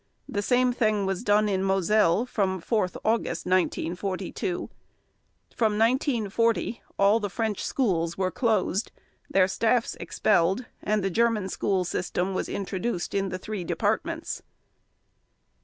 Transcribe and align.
The 0.27 0.41
same 0.41 0.73
thing 0.73 1.05
was 1.05 1.23
done 1.23 1.47
in 1.47 1.61
Moselle 1.61 2.25
from 2.25 2.59
4 2.59 2.85
August 3.05 3.45
1942. 3.45 4.67
From 5.55 5.77
1940 5.77 6.81
all 6.97 7.19
the 7.19 7.29
French 7.29 7.63
schools 7.63 8.17
were 8.17 8.31
closed, 8.31 8.91
their 9.29 9.47
staffs 9.47 9.95
expelled, 9.99 10.65
and 10.81 11.03
the 11.03 11.11
German 11.11 11.49
school 11.49 11.85
system 11.85 12.33
was 12.33 12.49
introduced 12.49 13.13
in 13.13 13.29
the 13.29 13.37
three 13.37 13.63
Departments. 13.63 14.41